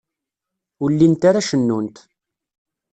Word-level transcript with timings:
Ur 0.83 0.89
llint 0.93 1.23
ara 1.29 1.47
cennunt. 1.51 1.95